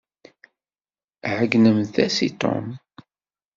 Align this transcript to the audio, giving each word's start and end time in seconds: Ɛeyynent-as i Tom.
Ɛeyynent-as 1.35 2.17
i 2.27 2.29
Tom. 2.41 2.65